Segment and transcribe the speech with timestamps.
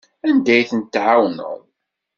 [0.27, 1.59] Anda ay tent-tɛawneḍ?